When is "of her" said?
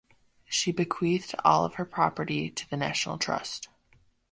1.63-1.85